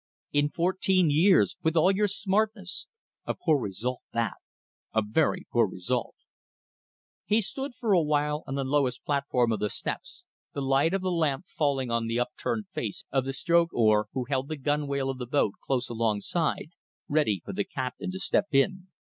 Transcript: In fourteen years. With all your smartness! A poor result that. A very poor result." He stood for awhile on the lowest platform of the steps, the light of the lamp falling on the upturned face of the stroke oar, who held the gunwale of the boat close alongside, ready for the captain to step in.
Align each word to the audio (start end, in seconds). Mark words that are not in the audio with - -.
In 0.31 0.49
fourteen 0.49 1.11
years. 1.11 1.57
With 1.61 1.77
all 1.77 1.91
your 1.91 2.07
smartness! 2.07 2.87
A 3.27 3.35
poor 3.35 3.59
result 3.59 4.01
that. 4.13 4.33
A 4.95 5.03
very 5.05 5.45
poor 5.51 5.67
result." 5.67 6.15
He 7.23 7.39
stood 7.39 7.75
for 7.75 7.91
awhile 7.93 8.43
on 8.47 8.55
the 8.55 8.63
lowest 8.63 9.05
platform 9.05 9.51
of 9.51 9.59
the 9.59 9.69
steps, 9.69 10.25
the 10.53 10.61
light 10.63 10.95
of 10.95 11.03
the 11.03 11.11
lamp 11.11 11.45
falling 11.45 11.91
on 11.91 12.07
the 12.07 12.19
upturned 12.19 12.65
face 12.69 13.05
of 13.11 13.25
the 13.25 13.31
stroke 13.33 13.71
oar, 13.75 14.07
who 14.13 14.23
held 14.25 14.47
the 14.47 14.57
gunwale 14.57 15.11
of 15.11 15.19
the 15.19 15.27
boat 15.27 15.53
close 15.63 15.87
alongside, 15.87 16.71
ready 17.07 17.39
for 17.45 17.53
the 17.53 17.63
captain 17.63 18.09
to 18.09 18.19
step 18.19 18.47
in. 18.51 18.87